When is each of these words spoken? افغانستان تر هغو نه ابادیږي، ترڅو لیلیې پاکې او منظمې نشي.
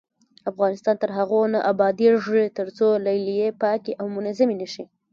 افغانستان 0.51 0.95
تر 1.01 1.09
هغو 1.17 1.39
نه 1.53 1.59
ابادیږي، 1.71 2.43
ترڅو 2.57 2.87
لیلیې 3.05 3.49
پاکې 3.61 3.91
او 3.99 4.05
منظمې 4.15 4.55
نشي. 4.61 4.83